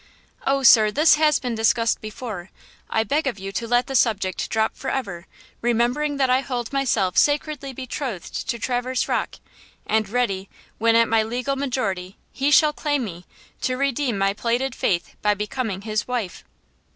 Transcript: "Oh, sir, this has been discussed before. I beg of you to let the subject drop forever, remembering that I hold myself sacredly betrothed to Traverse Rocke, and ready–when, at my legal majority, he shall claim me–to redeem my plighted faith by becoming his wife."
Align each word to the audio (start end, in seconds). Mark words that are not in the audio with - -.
"Oh, 0.47 0.63
sir, 0.63 0.89
this 0.89 1.13
has 1.17 1.37
been 1.37 1.53
discussed 1.53 2.01
before. 2.01 2.49
I 2.89 3.03
beg 3.03 3.27
of 3.27 3.37
you 3.37 3.51
to 3.51 3.67
let 3.67 3.85
the 3.85 3.93
subject 3.93 4.49
drop 4.49 4.75
forever, 4.75 5.27
remembering 5.61 6.17
that 6.17 6.27
I 6.27 6.39
hold 6.41 6.73
myself 6.73 7.19
sacredly 7.19 7.71
betrothed 7.71 8.49
to 8.49 8.57
Traverse 8.57 9.07
Rocke, 9.07 9.35
and 9.85 10.09
ready–when, 10.09 10.95
at 10.95 11.07
my 11.07 11.21
legal 11.21 11.55
majority, 11.55 12.17
he 12.31 12.49
shall 12.49 12.73
claim 12.73 13.03
me–to 13.03 13.77
redeem 13.77 14.17
my 14.17 14.33
plighted 14.33 14.73
faith 14.73 15.15
by 15.21 15.35
becoming 15.35 15.81
his 15.81 16.07
wife." 16.07 16.45